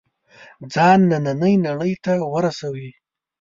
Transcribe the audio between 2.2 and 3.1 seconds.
ورسوي.